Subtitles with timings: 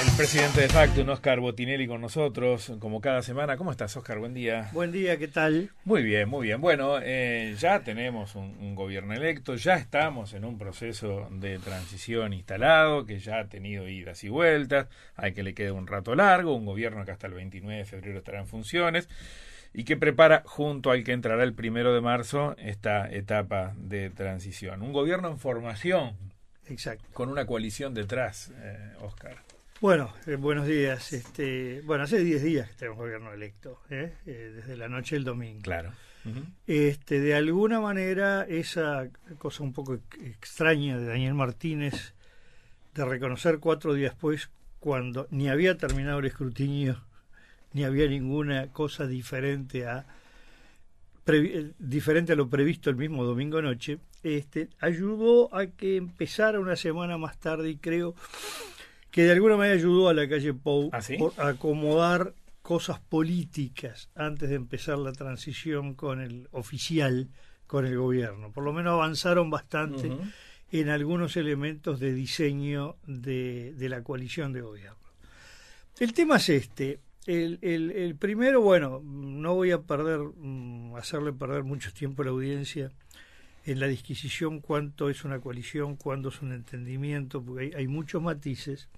[0.00, 3.56] El presidente de Factum, Oscar Botinelli, con nosotros, como cada semana.
[3.56, 4.20] ¿Cómo estás, Oscar?
[4.20, 4.70] Buen día.
[4.72, 5.70] Buen día, ¿qué tal?
[5.84, 6.60] Muy bien, muy bien.
[6.60, 12.32] Bueno, eh, ya tenemos un, un, gobierno electo, ya estamos en un proceso de transición
[12.32, 16.54] instalado, que ya ha tenido idas y vueltas, hay que le quede un rato largo,
[16.54, 19.08] un gobierno que hasta el 29 de febrero estará en funciones
[19.74, 24.82] y que prepara junto al que entrará el primero de marzo esta etapa de transición.
[24.82, 26.16] Un gobierno en formación,
[26.68, 27.04] Exacto.
[27.12, 29.38] con una coalición detrás, eh, Oscar.
[29.80, 31.12] Bueno, eh, buenos días.
[31.12, 34.12] Este, bueno, hace 10 días que tenemos gobierno electo, ¿eh?
[34.26, 35.60] Eh, desde la noche del domingo.
[35.62, 35.92] Claro.
[36.24, 36.44] Uh -huh.
[36.66, 42.14] este, de alguna manera, esa cosa un poco extraña de Daniel Martínez
[42.92, 44.50] de reconocer cuatro días después,
[44.80, 47.04] cuando ni había terminado el escrutinio,
[47.72, 50.06] ni había ninguna cosa diferente a
[51.78, 57.18] diferente a lo previsto el mismo domingo noche, este, ayudó a que empezara una semana
[57.18, 58.14] más tarde y creo
[59.10, 61.16] que de alguna manera ayudó a la calle Pou ¿Ah, sí?
[61.36, 67.28] a acomodar cosas políticas antes de empezar la transición con el oficial,
[67.66, 68.52] con el gobierno.
[68.52, 70.32] Por lo menos avanzaron bastante Uh -huh.
[70.72, 74.98] en algunos elementos de diseño de, de, la coalición de gobierno.
[75.98, 77.00] El tema es este.
[77.26, 82.26] El, el, el, primero, bueno, no voy a perder, mm, hacerle perder mucho tiempo a
[82.26, 82.90] la audiencia
[83.68, 88.88] en la disquisición cuánto es una coalición, cuándo es un entendimiento, porque hay, muchos matices,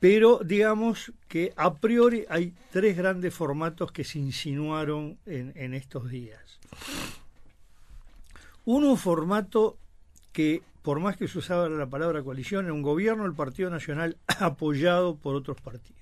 [0.00, 6.10] pero digamos que a priori hay tres grandes formatos que se insinuaron en, en estos
[6.10, 6.58] días.
[8.64, 9.78] Uno, un formato
[10.32, 14.16] que, por más que se usaba la palabra coalición, era un gobierno del Partido Nacional
[14.40, 15.99] apoyado por otros partidos.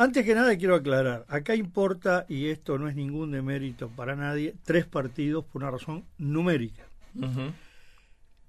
[0.00, 4.54] Antes que nada quiero aclarar, acá importa, y esto no es ningún demérito para nadie,
[4.64, 6.86] tres partidos por una razón numérica.
[7.14, 7.52] Uh -huh.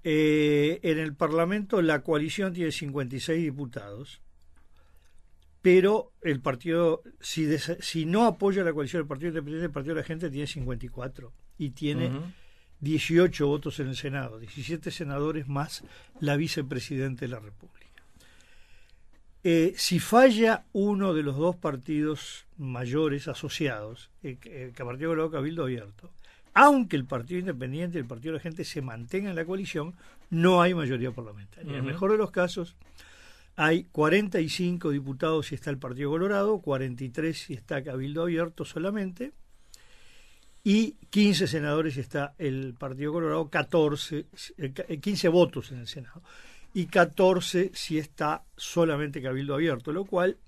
[0.02, 4.22] eh, en el Parlamento la coalición tiene 56 diputados,
[5.60, 10.06] pero el partido, si no apoya la coalición del Partido Independiente, el Partido de la
[10.06, 12.32] Gente tiene 54 y tiene uh -huh.
[12.80, 15.84] 18 votos en el Senado, 17 senadores más
[16.18, 17.81] la vicepresidenta de la República.
[19.44, 25.32] Eh, si falla uno de los dos partidos mayores asociados, eh, que el Partido Colorado
[25.32, 26.10] Cabildo Abierto,
[26.54, 29.94] aunque el Partido Independiente y el Partido de la Gente se mantengan en la coalición,
[30.30, 31.64] no hay mayoría parlamentaria.
[31.64, 31.78] Uh -huh.
[31.78, 32.76] En el mejor de los casos,
[33.56, 39.32] hay 45 diputados si está el Partido Colorado, 43 si está Cabildo Abierto solamente,
[40.62, 44.26] y 15 senadores si está el Partido Colorado, 14,
[44.58, 46.22] eh, 15 votos en el Senado
[46.74, 50.38] y 14 si está solamente Cabildo Abierto, lo cual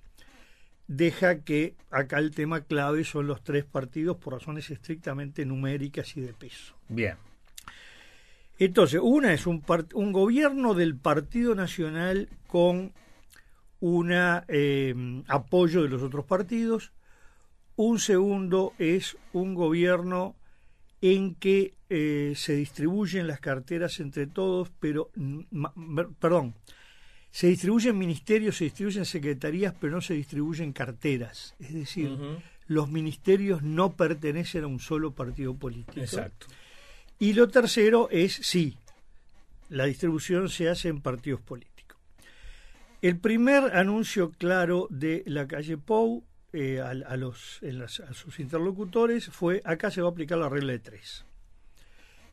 [0.87, 6.21] deja que acá el tema clave son los tres partidos por razones estrictamente numéricas y
[6.21, 6.75] de peso.
[6.89, 7.17] Bien.
[8.59, 9.65] Entonces, una es un,
[9.95, 12.93] un gobierno del Partido Nacional con
[13.81, 16.93] un eh, apoyo de los otros partidos.
[17.77, 20.37] Un segundo es un gobierno
[21.07, 25.11] en que eh, se distribuyen las carteras entre todos, pero,
[26.19, 26.55] perdón,
[27.31, 31.57] se distribuyen ministerios, se distribuyen secretarías, pero no se distribuyen carteras.
[31.59, 32.43] Es decir, uh -huh.
[32.69, 36.01] los ministerios no pertenecen a un solo partido político.
[36.01, 36.47] Exacto.
[37.19, 38.79] Y lo tercero es, sí,
[39.69, 41.99] la distribución se hace en partidos políticos.
[43.03, 46.25] El primer anuncio claro de la calle Pou
[46.57, 47.61] eh, a, las,
[48.01, 51.25] a, sus interlocutores fue acá se va a aplicar la regla de tres.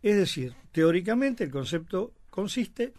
[0.03, 2.93] Es decir, teóricamente el concepto consiste,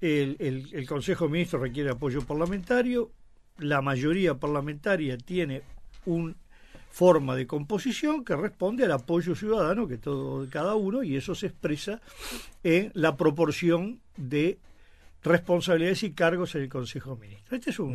[0.00, 3.12] el, el, Consejo de Ministros requiere apoyo parlamentario,
[3.58, 5.62] la mayoría parlamentaria tiene
[6.04, 6.34] una
[6.90, 11.46] forma de composición que responde al apoyo ciudadano que todo cada uno y eso se
[11.46, 12.00] expresa
[12.64, 14.58] en la proporción de
[15.22, 17.52] responsabilidades y cargos en el Consejo de Ministros.
[17.52, 17.94] Este es un,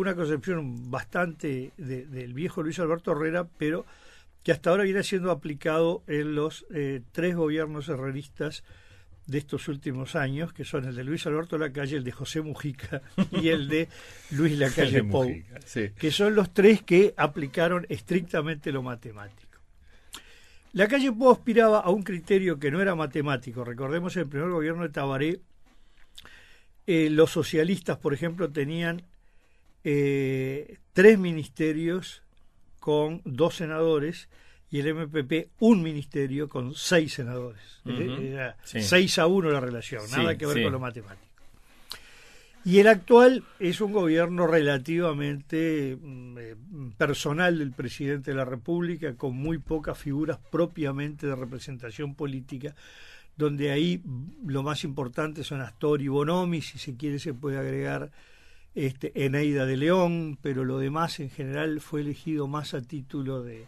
[0.00, 3.84] una concepción bastante de, del viejo Luis Alberto Herrera, pero
[4.42, 8.64] que hasta ahora viene siendo aplicado en los eh, tres gobiernos herreristas
[9.26, 13.02] de estos últimos años, que son el de Luis Alberto Lacalle, el de José Mujica
[13.30, 13.88] y el de
[14.30, 15.30] Luis Lacalle Pou,
[15.64, 15.90] sí.
[15.90, 19.58] que son los tres que aplicaron estrictamente lo matemático.
[20.72, 23.64] La calle Pou aspiraba a un criterio que no era matemático.
[23.64, 25.40] Recordemos el primer gobierno de Tabaré,
[26.86, 29.02] eh, los socialistas, por ejemplo, tenían
[29.84, 32.22] eh, tres ministerios
[32.78, 34.28] con dos senadores
[34.70, 37.80] y el MPP un ministerio con seis senadores.
[37.84, 38.20] Uh -huh.
[38.20, 38.82] Era sí.
[38.82, 40.62] 6 a 1 la relación, nada que ver sí.
[40.62, 41.30] con lo matemático.
[42.62, 46.56] Y el actual es un gobierno relativamente eh,
[46.98, 52.74] personal del presidente de la República, con muy pocas figuras propiamente de representación política,
[53.36, 54.02] donde ahí
[54.46, 58.10] lo más importante son Astor y Bonomi, si se quiere se puede agregar
[58.74, 63.66] este, Eneida de León, pero lo demás en general fue elegido más a título de,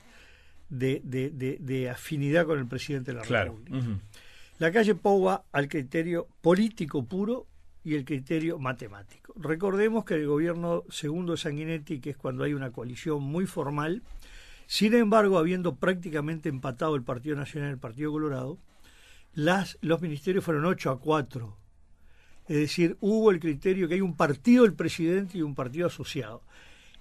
[0.71, 3.79] de, afinidad con el presidente de la República.
[4.59, 7.47] La calle Pou va al criterio político puro
[7.83, 9.35] y el criterio matemático.
[9.37, 14.03] Recordemos que el gobierno segundo Sanguinetti, que es cuando hay una coalición muy formal,
[14.67, 18.59] sin embargo, habiendo prácticamente empatado el Partido Nacional y el Partido Colorado,
[19.35, 21.57] las, los ministerios fueron 8 a 4.
[22.49, 26.43] Es decir, hubo el criterio que hay un partido del presidente y un partido asociado.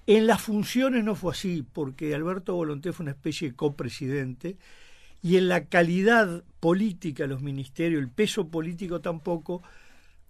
[0.08, 4.58] En las funciones no fue así, porque Alberto Volonté fue una especie de copresidente,
[5.22, 9.62] y en la calidad política los ministerios, el peso político tampoco,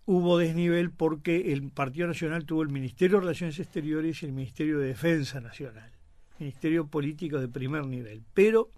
[0.06, 4.80] hubo desnivel porque el Partido Nacional tuvo el Ministerio de Relaciones Exteriores y el Ministerio
[4.80, 5.92] de Defensa Nacional,
[6.40, 8.22] ministerio político de primer nivel.
[8.34, 8.70] Pero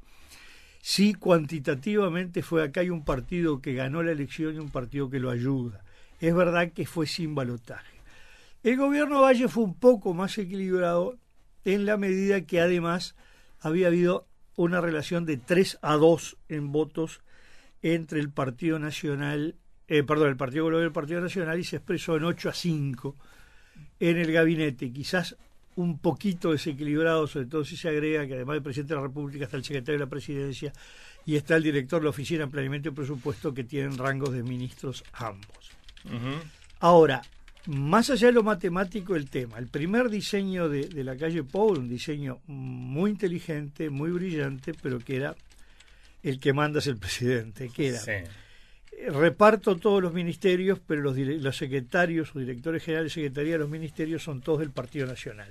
[0.81, 5.19] sí cuantitativamente fue acá hay un partido que ganó la elección y un partido que
[5.19, 5.83] lo ayuda.
[6.23, 7.97] Es verdad que fue sin balotaje.
[8.63, 11.17] El gobierno Valle fue un poco más equilibrado
[11.65, 13.13] en la medida que además
[13.59, 14.25] había habido
[14.55, 17.19] una relación de 3 a 2 en votos
[17.81, 19.57] entre el Partido Nacional,
[19.89, 22.53] eh, perdón, el Partido Colorado y el Partido Nacional y se expresó en 8 a
[22.53, 23.17] 5
[23.99, 25.35] en el gabinete, quizás
[25.75, 29.43] un poquito desequilibrado, sobre todo si se agrega que además del presidente de la República
[29.43, 30.71] está el secretario de la Presidencia
[31.25, 34.41] y está el director de la Oficina de Planeamiento y Presupuesto que tienen rangos de
[34.41, 35.82] ministros ambos.
[36.79, 37.21] Ahora,
[37.65, 41.89] más allá de lo matemático el tema, el primer diseño de, la calle Paul, un
[41.89, 45.35] diseño muy inteligente, muy brillante, pero que era
[46.21, 48.01] el que manda es el presidente, que era
[49.11, 53.69] reparto todos los ministerios, pero los, los secretarios o directores generales de secretaría de los
[53.69, 55.49] ministerios son todos del Partido Nacional.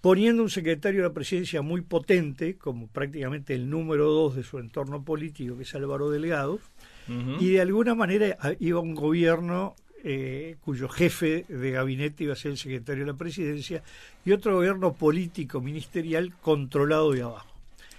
[0.00, 4.58] Poniendo un secretario de la presidencia muy potente, como prácticamente el número dos de su
[4.58, 6.60] entorno político, que es Álvaro Delgado,
[7.08, 9.74] y de alguna manera iba un gobierno
[10.08, 13.82] eh, cuyo jefe de gabinete iba a ser el secretario de la presidencia,
[14.24, 17.48] y otro gobierno político ministerial controlado de abajo.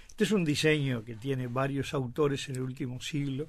[0.08, 3.48] Este es un diseño que tiene varios autores en el último siglo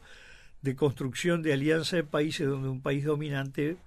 [0.61, 3.77] de construcción de alianza de países donde un país dominante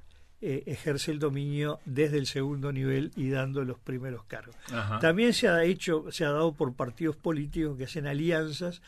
[0.41, 4.57] eh, ejerce el dominio desde el segundo nivel y dando los primeros cargos.
[5.01, 8.81] También se ha hecho, se ha dado por partidos políticos que hacen alianzas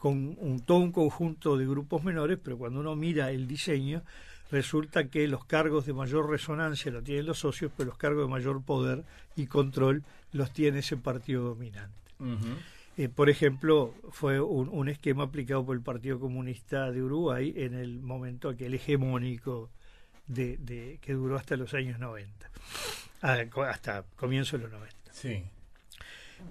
[0.00, 4.02] con un, todo un conjunto de grupos menores, pero cuando uno mira el diseño,
[4.50, 8.30] resulta que los cargos de mayor resonancia los tienen los socios, pero los cargos de
[8.30, 9.04] mayor poder
[9.36, 10.02] y control
[10.32, 11.94] los tiene ese partido dominante.
[12.96, 18.00] Eh, por ejemplo, fue un, esquema aplicado por el Partido Comunista de Uruguay en el
[18.00, 19.68] momento aquel hegemónico
[20.28, 22.50] de, que duró hasta los años 90,
[23.20, 23.38] ah,
[23.68, 24.96] hasta comienzo de los 90.
[25.12, 25.44] Sí.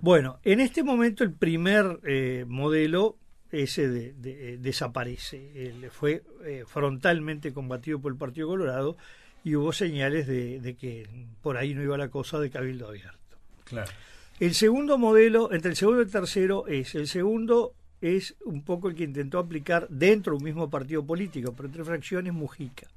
[0.01, 3.17] Bueno, en este momento el primer eh, modelo
[3.51, 5.73] ese de, desaparece.
[5.91, 8.97] fue eh, frontalmente combatido por el Partido Colorado
[9.43, 11.07] y hubo señales de, que
[11.41, 13.17] por ahí no iba la cosa de cabildo abierto.
[13.65, 13.91] Claro.
[14.39, 18.87] El segundo modelo, entre el segundo y el tercero, es el segundo es un poco
[18.87, 22.87] el que intentó aplicar dentro de un mismo partido político, pero entre fracciones Mujica.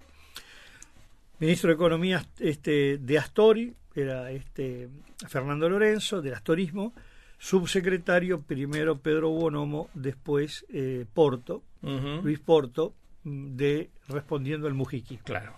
[1.41, 4.89] Ministro de Economía este, de Astori, era este
[5.29, 6.95] Fernando Lorenzo, del Astorismo,
[7.43, 12.95] subsecretario, primero Pedro Bonomo, después eh, Porto, Luis Porto,
[13.25, 15.17] mm, de respondiendo al Mujiqui.
[15.17, 15.53] Claro.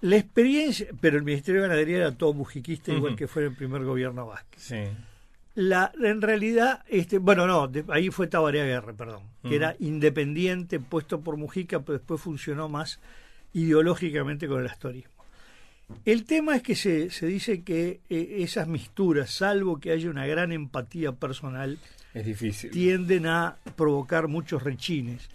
[0.00, 3.84] La experiencia, pero el Ministerio de Ganadería era todo mujiquista, igual que fue el primer
[3.84, 4.48] gobierno vasco.
[4.56, 4.84] Sí.
[5.56, 11.20] La, en realidad, este, bueno, no, ahí fue Tabaré Guerra, perdón, que era independiente, puesto
[11.20, 12.98] por Mujica, pero después funcionó más
[13.52, 15.17] ideológicamente con el astorismo.
[16.04, 20.26] El tema es que se, se dice que eh, esas misturas, salvo que haya una
[20.26, 21.78] gran empatía personal,
[22.14, 22.70] es difícil.
[22.70, 25.28] tienden a provocar muchos rechines.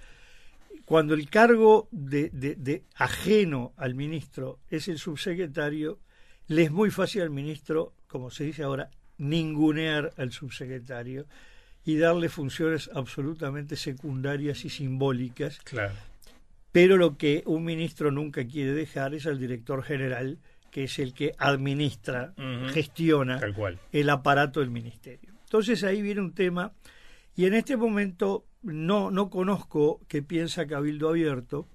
[0.86, 6.00] Cuando el cargo de, de, ajeno al ministro es el subsecretario,
[6.48, 11.25] le es muy fácil al ministro, como se dice ahora, ningunear al subsecretario
[11.86, 15.93] y darle funciones absolutamente secundarias y simbólicas claro
[16.73, 20.39] pero lo que un ministro nunca quiere dejar es al director general,
[20.71, 22.33] que es el que administra,
[22.73, 23.39] gestiona
[23.91, 25.31] el aparato del ministerio.
[25.43, 26.73] Entonces ahí viene un tema,
[27.35, 31.67] y en este momento no, no conozco qué piensa Cabildo Abierto,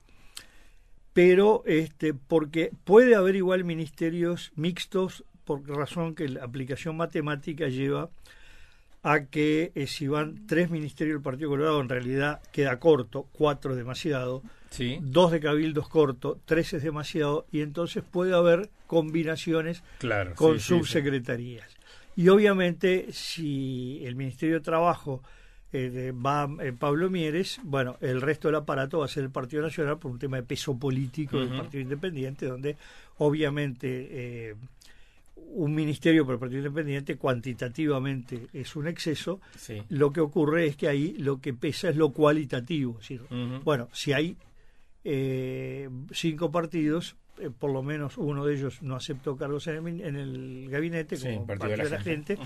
[1.13, 8.11] pero este, porque puede haber igual ministerios mixtos, por razón que la aplicación matemática lleva
[9.05, 13.71] a que eh, si van tres ministerios del Partido Colorado, en realidad queda corto, cuatro
[13.71, 14.43] es demasiado,
[15.03, 19.83] dos de cabildos corto, tres es demasiado, y entonces puede haber combinaciones
[20.35, 21.69] con subsecretarías.
[22.17, 25.23] y obviamente, si el Ministerio de Trabajo
[25.73, 29.63] eh, va eh, Pablo Mieres, bueno, el resto del aparato va a ser el Partido
[29.63, 32.77] Nacional por un tema de peso político del Partido Independiente, donde
[33.19, 34.55] obviamente eh,
[35.37, 39.41] un ministerio por el Partido Independiente cuantitativamente es un exceso,
[39.91, 42.93] lo que ocurre es que ahí lo que pesa es lo cualitativo.
[43.01, 43.23] Es decir,
[43.63, 44.37] Bueno, si hay
[45.05, 50.69] eh, cinco partidos, eh, por lo menos uno de ellos no aceptó cargos en el,
[50.71, 52.39] gabinete como partido, de la, gente,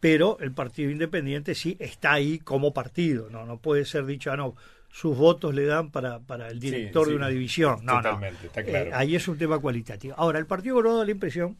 [0.00, 4.36] pero el Partido Independiente sí está ahí como partido, no no puede ser dicho, ah,
[4.36, 4.54] no,
[4.96, 7.84] sus votos le dan para, para el director de una división.
[7.84, 8.18] No, no.
[8.54, 10.14] Eh, ahí es un tema cualitativo.
[10.16, 11.58] Ahora, el Partido Colorado da la impresión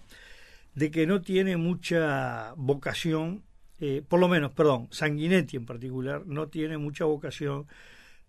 [0.74, 3.42] de que no tiene mucha vocación,
[3.78, 7.66] eh, por lo menos, perdón, Sanguinetti en particular, no tiene mucha vocación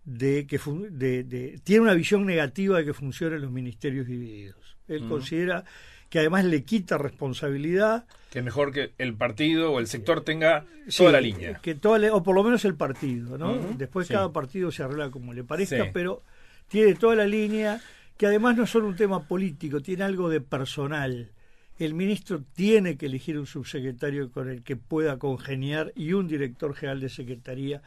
[0.07, 0.57] de que
[0.89, 4.77] de, tiene una visión negativa de que funcionen los ministerios divididos.
[4.87, 5.65] Él considera
[6.09, 8.05] que además le quita responsabilidad.
[8.31, 10.63] Que mejor que el partido o el sector tenga
[10.95, 11.59] toda la línea.
[11.61, 13.57] Que toda, o por lo menos el partido, ¿no?
[13.77, 16.23] Después cada partido se arregla como le parezca, pero
[16.69, 17.81] tiene toda la línea,
[18.15, 21.31] que además no es solo un tema político, tiene algo de personal.
[21.79, 26.73] El ministro tiene que elegir un subsecretario con el que pueda congeniar y un director
[26.73, 27.81] general de secretaría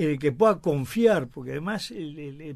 [0.00, 1.92] en el que pueda confiar, porque además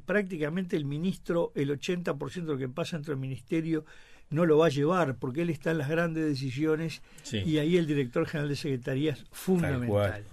[0.07, 3.85] prácticamente el ministro, el 80% de lo que pasa entre el ministerio
[4.31, 7.87] no lo va a llevar, porque él está en las grandes decisiones y ahí el
[7.87, 10.25] director general de secretaría es fundamental.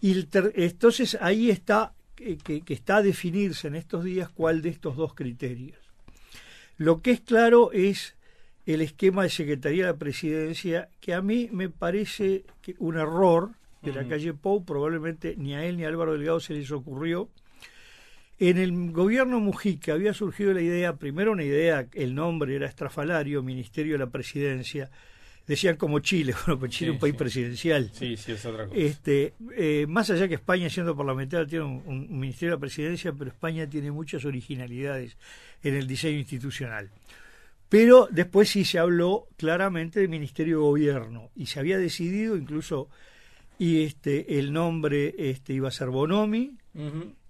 [0.00, 4.96] Y entonces ahí está que, que, está a definirse en estos días cuál de estos
[4.96, 5.76] dos criterios.
[6.78, 8.16] Lo que es claro es
[8.64, 13.50] el esquema de Secretaría de la Presidencia, que a mí me parece que un error,
[13.92, 17.28] de la calle Pou, probablemente ni a él ni a Álvaro Delgado se les ocurrió.
[18.38, 23.42] En el gobierno Mujica había surgido la idea, primero una idea, el nombre era estrafalario,
[23.42, 24.90] Ministerio de la Presidencia,
[25.46, 27.90] decían como Chile, bueno, pues Chile es un país presidencial.
[27.94, 28.78] Sí, sí, es otra cosa.
[28.78, 33.30] Este, eh, más allá que España, siendo parlamentaria, tiene un, Ministerio de la Presidencia, pero
[33.30, 35.16] España tiene muchas originalidades
[35.62, 36.90] en el diseño institucional.
[37.68, 42.88] Pero después sí se habló claramente de Ministerio de Gobierno y se había decidido incluso
[43.58, 46.56] y este el nombre este iba a ser Bonomi.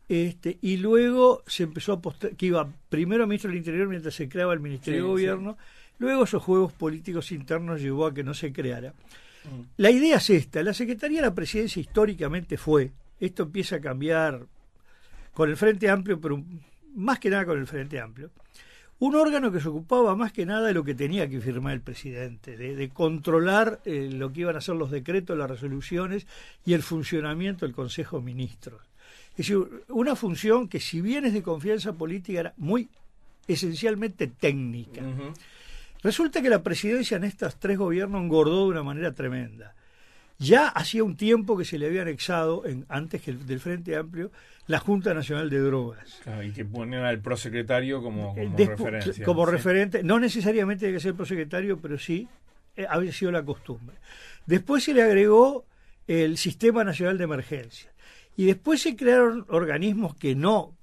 [0.09, 4.29] Este y luego se empezó a postar que iba primero ministro del Interior mientras se
[4.29, 5.57] creaba el Ministerio de Gobierno
[5.99, 8.93] luego esos juegos políticos internos llevó a que no se creara.
[9.77, 12.91] La idea es esta la Secretaría de la Presidencia históricamente fue
[13.21, 14.47] esto empieza a cambiar
[15.33, 16.43] con el Frente Amplio pero
[16.95, 18.31] más que nada con el Frente Amplio
[18.99, 21.81] un órgano que se ocupaba más que nada de lo que tenía que firmar el
[21.81, 26.27] presidente, de, controlar eh, lo que iban a ser los decretos, las resoluciones
[26.65, 28.81] y el funcionamiento del Consejo de Ministros.
[29.33, 32.89] Es decir, una función que si bien es de confianza política era muy
[33.47, 35.03] esencialmente técnica.
[36.03, 39.75] Resulta que la presidencia en estos tres gobiernos engordó de una manera tremenda.
[40.39, 44.31] Ya hacía un tiempo que se le había anexado, en, antes que del Frente Amplio,
[44.67, 46.21] la Junta Nacional de Drogas.
[46.45, 49.25] y que ponen al prosecretario como, como referencia.
[49.25, 52.29] Como referente, no necesariamente tiene que ser prosecretario, pero sí
[52.77, 53.97] eh, había sido la costumbre.
[54.45, 55.65] Después se le agregó
[56.07, 57.91] el Sistema Nacional de Emergencia.
[58.37, 60.77] Y después se crearon organismos que no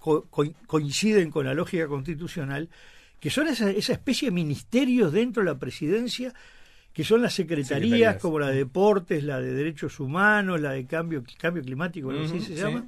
[0.66, 2.70] coinciden con la lógica constitucional,
[3.20, 6.34] que son esa, esa especie de ministerios dentro de la presidencia
[6.94, 11.24] que son las secretarías, como la de deportes, la de derechos humanos, la de cambio,
[11.40, 12.86] cambio climático, así se llama,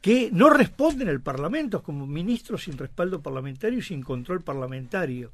[0.00, 5.32] que no responden al Parlamento como ministros sin respaldo parlamentario y sin control parlamentario.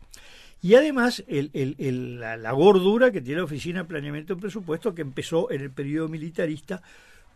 [0.63, 5.03] Y además el, el, la, gordura que tiene la Oficina de Planeamiento y Presupuesto, que
[5.03, 6.83] empezó en el periodo militarista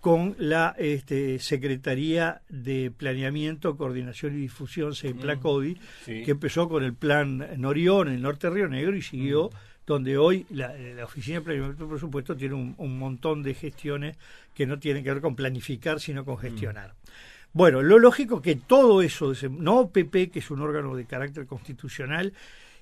[0.00, 7.46] con la este, Secretaría de Planeamiento, Coordinación y Difusión, SEIPLACODI, que empezó con el plan
[7.58, 9.50] Norión en el norte de Río Negro y siguió
[9.92, 14.16] donde hoy la, Oficina de Planeamiento y Presupuesto tiene un, montón de gestiones
[14.54, 16.90] que no tienen que ver con planificar, sino con gestionar.
[16.90, 17.10] Mm.
[17.54, 22.32] Bueno, lo lógico que todo eso, no PP, que es un órgano de carácter constitucional,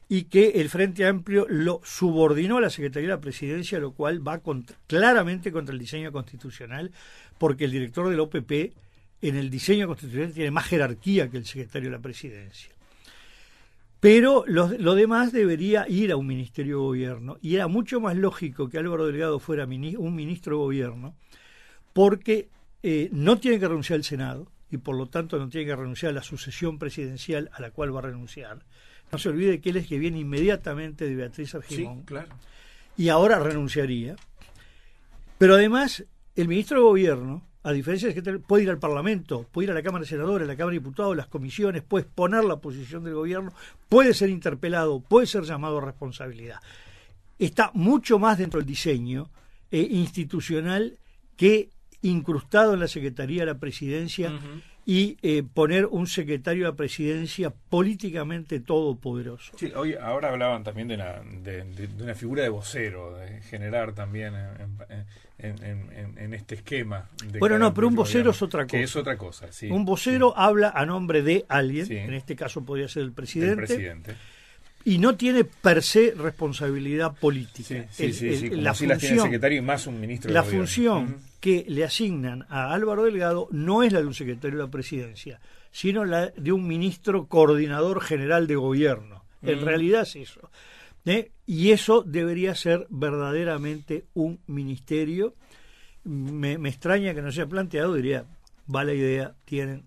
[0.09, 4.27] y que el Frente Amplio lo subordinó a la Secretaría de la Presidencia, lo cual
[4.27, 4.41] va
[4.89, 6.91] claramente contra el diseño constitucional,
[7.39, 8.53] porque el director de la OPP
[9.23, 12.71] en el diseño constitucional tiene más jerarquía que el secretario de la Presidencia.
[14.01, 17.37] Pero lo, demás debería ir a un ministerio de gobierno.
[17.43, 21.15] Y era mucho más lógico que Álvaro Delgado fuera un ministro de gobierno,
[21.93, 22.49] porque
[22.83, 26.11] eh, no tiene que renunciar al Senado y por lo tanto no tiene que renunciar
[26.11, 28.65] a la sucesión presidencial a la cual va a renunciar.
[29.13, 32.03] No se olvide que él es que viene inmediatamente de Beatriz Argimón.
[32.05, 32.29] claro.
[32.97, 34.17] Y ahora renunciaría.
[35.39, 36.05] Pero además,
[36.37, 39.75] el ministro de Gobierno a diferencia de que puede ir al Parlamento, puede ir a
[39.75, 43.05] la Cámara de Senadores, a la Cámara de Diputados, las comisiones, puede exponer la posición
[43.05, 43.53] del gobierno,
[43.89, 46.61] puede ser interpelado, puede ser llamado a responsabilidad.
[47.39, 49.29] Está mucho más dentro del diseño
[49.71, 50.99] eh, institucional
[51.37, 51.71] que
[52.03, 54.33] incrustado en la Secretaría de la Presidencia
[54.91, 59.53] y eh, poner un secretario de la presidencia políticamente todopoderoso.
[59.57, 64.35] Sí, hoy, ahora hablaban también de una, de, una figura de vocero, de generar también
[65.39, 67.09] en, este esquema.
[67.39, 68.79] bueno, no, pero un vocero es otra cosa.
[68.81, 69.71] es otra cosa, sí.
[69.71, 73.61] Un vocero habla a nombre de alguien, en este caso podría ser el presidente.
[73.61, 74.17] El presidente
[74.85, 77.87] y no tiene per se responsabilidad política.
[77.91, 80.33] Sí, sí, sí, la función, tiene secretario y más un ministro.
[80.33, 84.65] La función que le asignan a Álvaro Delgado no es la de un secretario de
[84.65, 89.25] la presidencia, sino la de un ministro coordinador general de gobierno.
[89.43, 90.51] En realidad es eso.
[91.07, 91.33] ¿eh?
[91.47, 95.35] Y eso debería ser verdaderamente un ministerio.
[96.05, 98.27] Me, me extraña que no se haya planteado, diría,
[98.75, 99.85] va la idea, tienen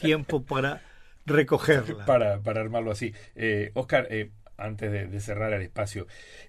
[0.00, 0.82] tiempo para
[1.28, 2.04] recogerla.
[2.04, 3.14] Para, para armarlo así.
[3.34, 6.06] Eh, Oscar, eh, antes de, cerrar el espacio,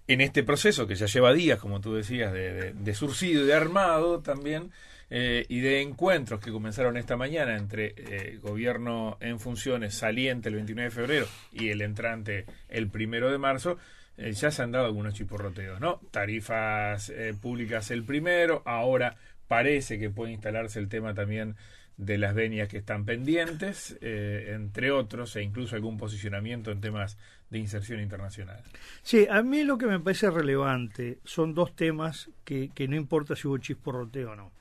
[0.08, 3.54] en este proceso que ya lleva días, como tú decías, de, de, surcido y de
[3.54, 4.72] armado también,
[5.12, 10.56] eh, y de encuentros que comenzaron esta mañana entre eh, gobierno en funciones saliente el
[10.56, 13.78] 29 de febrero y el entrante el primero de marzo,
[14.18, 16.02] ya se han dado algunos chiporroteos, ¿no?
[16.12, 17.10] Tarifas
[17.40, 19.16] públicas el primero, ahora
[19.48, 21.56] parece que puede instalarse el tema también
[22.00, 27.18] de las venias que están pendientes, eh, entre otros, e incluso algún posicionamiento en temas
[27.50, 28.64] de inserción internacional.
[29.04, 33.50] Sí, a mí lo que me parece relevante son dos temas que, no importa si
[33.50, 34.52] hubo chisporroteo o no.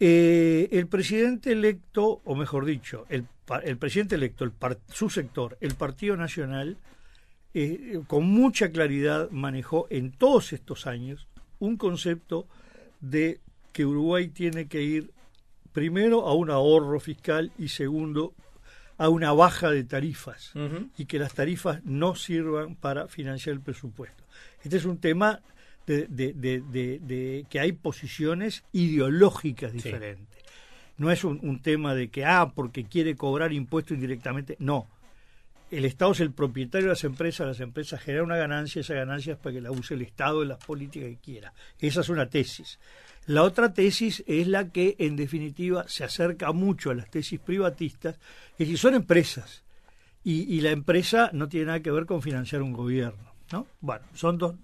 [0.00, 3.26] Eh, el presidente electo, o mejor dicho, el,
[3.62, 4.52] el presidente electo, el
[4.88, 6.78] su sector, el Partido Nacional,
[7.52, 11.28] eh, con mucha claridad manejó en todos estos años
[11.58, 12.48] un concepto
[13.02, 13.40] de
[13.74, 15.12] que Uruguay tiene que ir
[15.72, 18.34] primero a un ahorro fiscal y segundo
[18.98, 20.52] a una baja de tarifas
[20.96, 24.22] y que las tarifas no sirvan para financiar el presupuesto.
[24.62, 25.40] Este es un tema
[25.86, 30.38] de, que hay posiciones ideológicas diferentes.
[30.98, 34.56] No es un, tema de que, ah, porque quiere cobrar impuestos indirectamente.
[34.60, 34.86] No.
[35.70, 39.32] El Estado es el propietario de las empresas, las empresas generan una ganancia, esa ganancia
[39.32, 41.54] es para que la use el Estado en las políticas que quiera.
[41.80, 42.78] Esa es una tesis.
[43.26, 48.18] La otra tesis es la que, en definitiva, se acerca mucho a las tesis privatistas,
[48.58, 49.62] que si son empresas,
[50.24, 53.32] y, la empresa no tiene nada que ver con financiar un gobierno.
[53.50, 53.66] ¿no?
[53.80, 54.54] Bueno, son dos.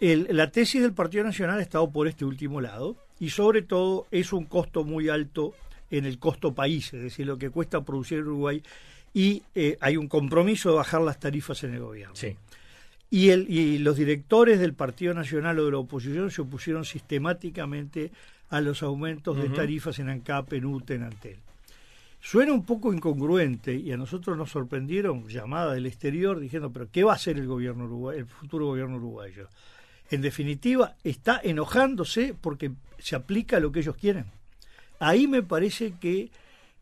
[0.00, 4.32] la tesis del Partido Nacional ha estado por este último lado, y sobre todo es
[4.32, 5.54] un costo muy alto
[5.90, 8.62] en el costo país, es decir, lo que cuesta producir en Uruguay,
[9.12, 12.16] y eh, hay un compromiso de bajar las tarifas en el gobierno.
[12.16, 12.36] Sí.
[13.14, 18.10] Y, el, y los directores del Partido Nacional o de la oposición se opusieron sistemáticamente
[18.50, 21.36] a los aumentos de tarifas en ANCAP, en UTE, en Antel.
[22.20, 27.04] Suena un poco incongruente y a nosotros nos sorprendieron llamada del exterior diciendo, pero ¿qué
[27.04, 29.46] va a hacer el gobierno uruguayo, el futuro gobierno uruguayo?
[30.10, 34.24] En definitiva, está enojándose porque se aplica lo que ellos quieren.
[34.98, 36.32] Ahí me parece que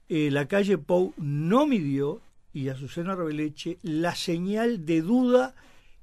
[0.08, 2.22] eh, la calle Pou no midió,
[2.54, 5.54] y Azucena Rebeleche, la señal de duda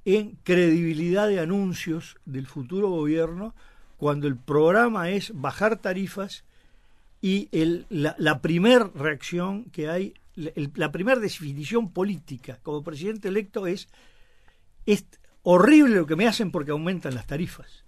[0.05, 3.53] en credibilidad de anuncios del futuro gobierno
[3.97, 6.45] cuando el programa es bajar tarifas
[7.21, 13.67] y el, la, la primer reacción que hay, la primera definición política como presidente electo
[13.67, 13.89] es,
[14.85, 15.05] es
[15.43, 17.83] horrible lo que me hacen porque aumentan las tarifas.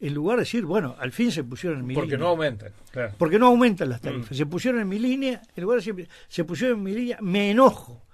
[0.00, 2.02] En lugar de decir, bueno, al fin se pusieron en mi línea.
[2.02, 3.14] Porque no aumentan, claro.
[3.16, 4.32] Porque no aumentan las tarifas.
[4.32, 4.34] Mm.
[4.34, 7.50] Se pusieron en mi línea, en lugar de decir, se pusieron en mi línea, me
[7.50, 8.04] enojo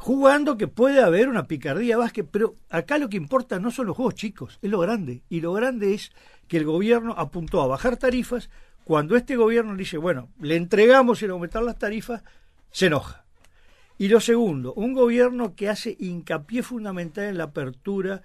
[0.00, 3.96] jugando que puede haber una picardía Vázquez, pero acá lo que importa no son los
[3.96, 5.22] juegos chicos, es lo grande.
[5.28, 6.10] Y lo grande es
[6.48, 8.48] que el gobierno apuntó a bajar tarifas,
[8.84, 12.22] cuando este gobierno le dice, bueno, le entregamos el aumentar las tarifas,
[12.70, 13.26] se enoja.
[13.98, 18.22] Y lo segundo, un gobierno que hace hincapié fundamental en la apertura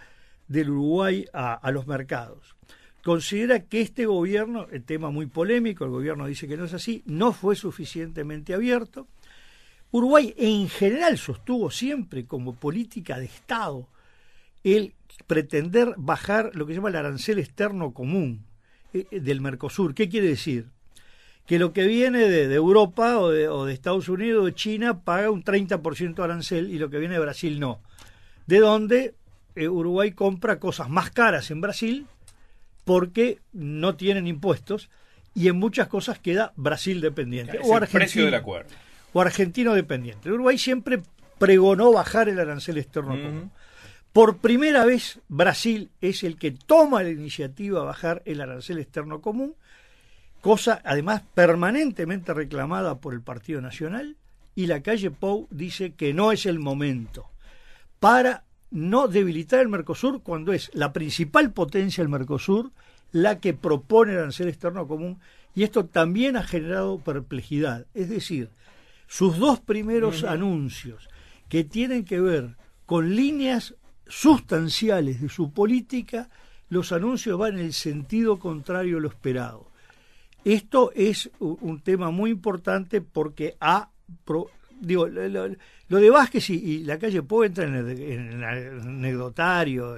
[0.48, 2.56] del Uruguay a, a los mercados.
[3.04, 7.04] Considera que este gobierno, el tema muy polémico, el gobierno dice que no es así,
[7.06, 9.10] no fue suficientemente abierto
[9.95, 13.88] Uruguay en general sostuvo siempre como política de Estado
[14.62, 14.93] el
[15.25, 18.45] pretender bajar lo que se llama el arancel externo común
[18.91, 19.95] eh, eh, del Mercosur.
[19.95, 20.65] ¿Qué quiere decir?
[21.45, 25.45] Que lo que viene de, Europa o de, Estados Unidos o de China paga un
[25.45, 27.79] 30% de arancel y lo que viene de Brasil no.
[28.47, 29.15] De donde
[29.55, 32.05] eh, Uruguay compra cosas más caras en Brasil
[32.84, 34.89] porque no tienen impuestos
[35.34, 37.60] y en muchas cosas queda Brasil dependiente.
[37.63, 38.75] o el precio del acuerdo
[39.15, 40.30] o argentino dependiente.
[40.30, 41.01] Uruguay siempre
[41.39, 43.51] pregonó bajar el arancel externo común.
[44.12, 49.21] Por primera vez, Brasil es el que toma la iniciativa a bajar el arancel externo
[49.21, 49.56] común,
[50.41, 54.17] cosa además permanentemente reclamada por el Partido Nacional,
[54.54, 57.30] y la calle Pou dice que no es el momento
[58.01, 62.73] para no debilitar el Mercosur cuando es la principal potencia del Mercosur
[63.13, 65.21] la que propone el arancel externo común
[65.56, 67.88] Y esto también ha generado perplejidad.
[67.93, 68.49] Es decir,
[69.08, 71.08] sus dos primeros anuncios,
[71.50, 73.76] que tienen que ver con líneas
[74.08, 76.30] sustanciales de su política,
[76.70, 79.72] los anuncios van en el sentido contrario a lo esperado.
[80.44, 83.89] Esto es un tema muy importante porque ha...
[84.80, 89.96] digo, lo, de Vázquez y, la calle puede entrar en el, anecdotario,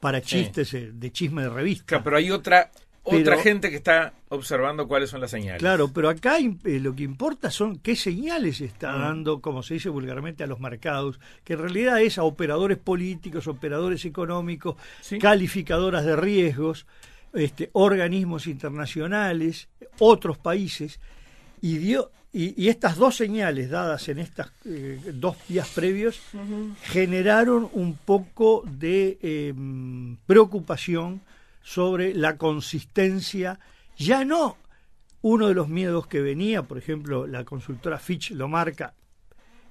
[0.00, 2.02] para, chistes eh, de chisme de revista.
[2.02, 2.70] pero hay otra
[3.04, 5.60] otra gente que está observando cuáles son las señales.
[5.60, 9.00] Claro, pero acá eh, lo que importa son qué señales está mm.
[9.00, 13.48] dando, como se dice vulgarmente, a los mercados, que en realidad es a operadores políticos,
[13.48, 14.76] operadores económicos,
[15.20, 16.86] calificadoras de riesgos,
[17.34, 21.00] este, organismos internacionales, otros países,
[21.60, 26.20] y, dio, y, estas dos señales dadas en estas eh, dos días previos
[26.82, 31.20] generaron un poco de em, preocupación
[31.62, 33.60] sobre la consistencia,
[33.96, 34.56] ya no
[35.22, 38.94] uno de los miedos que venía, por ejemplo, la consultora Fitch lo marca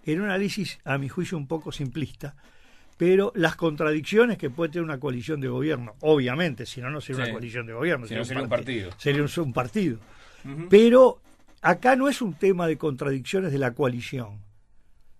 [0.05, 2.35] en un análisis, a mi juicio, un poco simplista,
[2.97, 7.23] pero las contradicciones que puede tener una coalición de gobierno, obviamente, si no, no sería
[7.23, 8.91] una coalición de gobierno, sería, un partido.
[8.97, 9.99] Sería un, partido.
[10.69, 11.21] Pero
[11.61, 14.39] acá no es un tema de contradicciones de la coalición.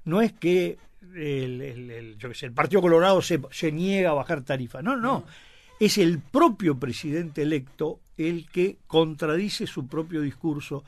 [0.05, 0.77] No es que
[1.13, 4.84] el, el, yo sé, el Partido Colorado se, se, niega a bajar tarifas.
[4.84, 5.25] No, no
[5.81, 10.83] es el propio presidente electo el que contradice su propio discurso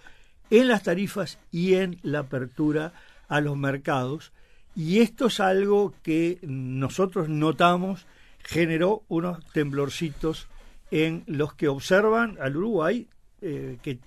[0.51, 2.93] en las tarifas y en la apertura
[3.27, 4.31] a los mercados.
[4.75, 8.05] Y esto es algo que nosotros notamos
[8.43, 10.47] generó unos temblorcitos
[10.91, 13.07] en los que observan al Uruguay,
[13.41, 13.97] eh, que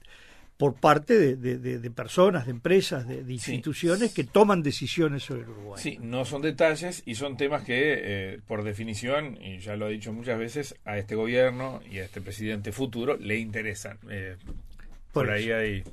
[0.57, 5.83] por parte de, personas, de empresas, de, instituciones que toman decisiones sobre el Uruguay.
[5.83, 9.93] Sí, no son detalles y son temas que, eh, por definición, y ya lo he
[9.93, 13.99] dicho muchas veces, a este gobierno y a este presidente futuro le interesan.
[14.09, 14.37] Eh,
[15.13, 15.85] por, ahí hay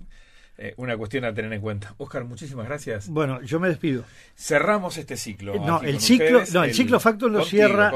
[0.57, 1.93] eh, una cuestión a tener en cuenta.
[1.97, 3.09] Oscar, muchísimas gracias.
[3.09, 4.05] Bueno, yo me despido.
[4.37, 5.55] Cerramos este ciclo.
[5.55, 7.91] No, el ciclo, no, el, ciclo Factor lo cierra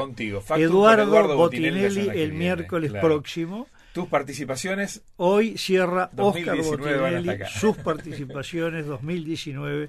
[0.56, 3.68] Eduardo, Botinelli, el, miércoles próximo.
[3.92, 5.02] Tus participaciones.
[5.16, 9.88] Hoy cierra Oscar Botinelli sus participaciones 2019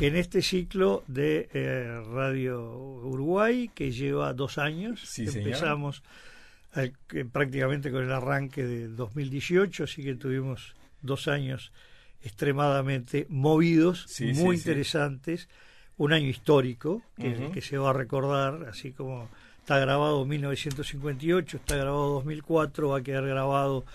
[0.00, 2.60] en este ciclo de eh, Radio
[3.04, 5.18] Uruguay que lleva dos años.
[5.18, 6.02] Empezamos
[7.32, 11.70] prácticamente con el arranque de 2018, así que tuvimos dos años
[12.22, 15.48] extremadamente movidos, muy interesantes,
[15.96, 19.28] un año histórico que, que se va a recordar, así como
[19.64, 23.86] está grabado 1958, está grabado 2004, va a quedar grabado,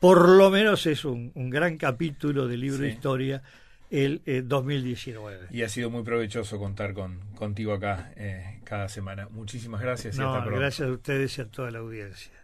[0.00, 3.40] por lo menos es un, gran capítulo del libro de historia,
[3.88, 5.46] el 2019.
[5.52, 9.28] Y ha sido muy provechoso contar con contigo acá eh, cada semana.
[9.30, 10.16] Muchísimas gracias.
[10.16, 12.41] Y gracias a ustedes y a toda la audiencia.